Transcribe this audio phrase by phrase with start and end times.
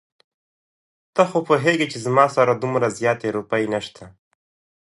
[1.13, 4.03] ته خو پوهېږې چې زما سره دومره زياتې روپۍ نشته.